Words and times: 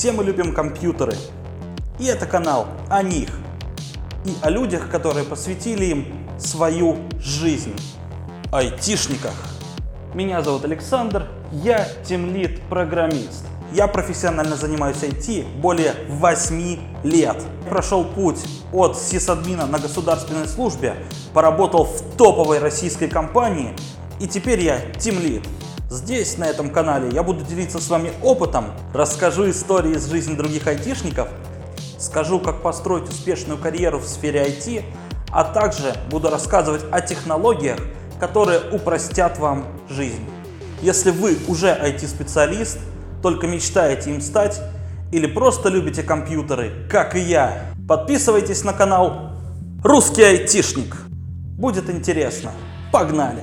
Все 0.00 0.12
мы 0.12 0.24
любим 0.24 0.54
компьютеры. 0.54 1.14
И 1.98 2.06
это 2.06 2.24
канал 2.24 2.68
о 2.88 3.02
них. 3.02 3.28
И 4.24 4.34
о 4.40 4.48
людях, 4.48 4.88
которые 4.88 5.26
посвятили 5.26 5.84
им 5.84 6.06
свою 6.38 6.96
жизнь. 7.18 7.78
Айтишниках. 8.50 9.34
Меня 10.14 10.40
зовут 10.40 10.64
Александр, 10.64 11.28
я 11.52 11.86
тимлит 12.02 12.62
программист. 12.70 13.44
Я 13.74 13.88
профессионально 13.88 14.56
занимаюсь 14.56 15.02
IT 15.02 15.60
более 15.60 15.92
8 16.08 16.78
лет. 17.04 17.36
Прошел 17.68 18.02
путь 18.02 18.40
от 18.72 18.96
сисадмина 18.96 19.66
на 19.66 19.78
государственной 19.78 20.48
службе, 20.48 20.94
поработал 21.34 21.84
в 21.84 22.16
топовой 22.16 22.58
российской 22.58 23.08
компании 23.08 23.76
и 24.18 24.26
теперь 24.26 24.64
я 24.64 24.80
тимлит. 24.98 25.46
Здесь, 25.90 26.38
на 26.38 26.44
этом 26.44 26.70
канале, 26.70 27.10
я 27.12 27.24
буду 27.24 27.44
делиться 27.44 27.80
с 27.80 27.88
вами 27.88 28.12
опытом, 28.22 28.66
расскажу 28.94 29.50
истории 29.50 29.96
из 29.96 30.08
жизни 30.08 30.36
других 30.36 30.68
айтишников, 30.68 31.26
скажу, 31.98 32.38
как 32.38 32.62
построить 32.62 33.08
успешную 33.08 33.58
карьеру 33.58 33.98
в 33.98 34.06
сфере 34.06 34.46
IT, 34.46 34.84
а 35.32 35.42
также 35.42 35.96
буду 36.08 36.30
рассказывать 36.30 36.82
о 36.92 37.00
технологиях, 37.00 37.80
которые 38.20 38.60
упростят 38.70 39.40
вам 39.40 39.66
жизнь. 39.88 40.24
Если 40.80 41.10
вы 41.10 41.36
уже 41.48 41.66
IT-специалист, 41.66 42.78
только 43.20 43.48
мечтаете 43.48 44.10
им 44.10 44.20
стать, 44.20 44.62
или 45.10 45.26
просто 45.26 45.70
любите 45.70 46.04
компьютеры, 46.04 46.86
как 46.88 47.16
и 47.16 47.20
я, 47.20 47.64
подписывайтесь 47.88 48.62
на 48.62 48.72
канал 48.74 49.32
«Русский 49.82 50.22
айтишник». 50.22 50.96
Будет 51.58 51.90
интересно. 51.90 52.52
Погнали! 52.92 53.42